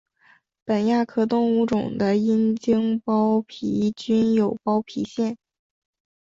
[0.65, 5.37] 本亚科物种的阴茎包皮均有包皮腺。